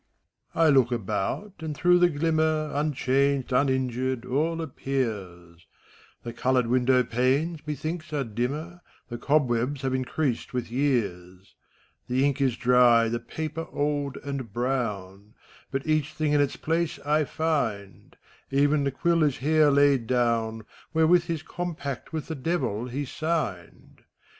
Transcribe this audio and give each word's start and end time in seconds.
67 0.55 0.65
I 0.67 0.69
look 0.79 0.89
abonty 0.89 1.61
and 1.61 1.77
through 1.77 1.99
the 1.99 2.09
glimmer 2.09 2.71
Unchanged, 2.73 3.53
uninjured, 3.53 4.25
all 4.25 4.59
appears: 4.59 5.67
The 6.23 6.33
colored 6.33 6.65
window 6.65 7.03
panes, 7.03 7.59
methinks, 7.67 8.11
are 8.11 8.23
dimmer, 8.23 8.81
The 9.09 9.19
cobwebs 9.19 9.83
have 9.83 9.93
increased 9.93 10.53
with 10.55 10.71
years. 10.71 11.53
The 12.07 12.25
ink 12.25 12.41
is 12.41 12.57
dry, 12.57 13.09
the 13.09 13.19
paper 13.19 13.67
old 13.71 14.17
and 14.23 14.51
brown, 14.51 15.35
But 15.69 15.85
each 15.85 16.13
thing 16.13 16.31
in 16.33 16.41
its 16.41 16.55
place 16.55 16.97
I 17.05 17.23
find: 17.23 18.17
Even 18.49 18.83
the 18.85 18.89
quill 18.91 19.21
is 19.21 19.37
here 19.37 19.69
laid 19.69 20.07
down. 20.07 20.63
Wherewith 20.95 21.25
his 21.25 21.43
compact 21.43 22.11
with 22.11 22.25
the 22.25 22.33
Devil 22.33 22.87
he 22.87 23.05
sigpied. 23.05 24.01